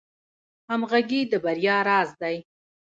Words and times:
همغږي 0.69 1.21
د 1.31 1.33
بریا 1.43 1.77
راز 1.87 2.09
دی 2.21 2.37